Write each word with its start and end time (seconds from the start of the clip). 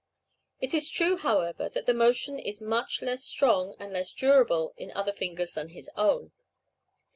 It 0.59 0.73
is 0.73 0.89
true, 0.89 1.15
however, 1.15 1.69
that 1.69 1.85
the 1.85 1.93
motion 1.93 2.39
is 2.39 2.59
much 2.59 3.03
less 3.03 3.23
strong 3.23 3.75
and 3.77 3.93
less 3.93 4.11
durable 4.13 4.73
in 4.75 4.89
other 4.93 5.13
fingers 5.13 5.53
than 5.53 5.69
his 5.69 5.91
own. 5.95 6.31